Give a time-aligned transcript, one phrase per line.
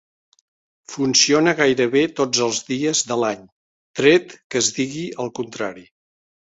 [0.93, 3.47] Funciona gairebé tots els dies de l'any,
[4.03, 5.91] tret que es digui el contrari.